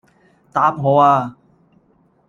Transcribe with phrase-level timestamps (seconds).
[0.51, 1.35] 答我呀